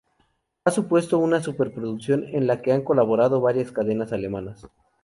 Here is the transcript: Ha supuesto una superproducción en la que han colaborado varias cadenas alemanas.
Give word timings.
Ha 0.65 0.71
supuesto 0.71 1.19
una 1.19 1.43
superproducción 1.43 2.23
en 2.29 2.47
la 2.47 2.63
que 2.63 2.71
han 2.71 2.81
colaborado 2.81 3.39
varias 3.39 3.71
cadenas 3.71 4.11
alemanas. 4.11 4.65